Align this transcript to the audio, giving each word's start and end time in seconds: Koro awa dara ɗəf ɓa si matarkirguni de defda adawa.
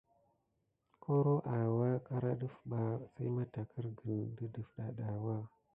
Koro 1.03 1.35
awa 1.57 1.89
dara 2.05 2.31
ɗəf 2.39 2.55
ɓa 2.69 2.81
si 3.11 3.23
matarkirguni 3.35 4.17
de 4.37 4.45
defda 4.53 4.83
adawa. 4.89 5.35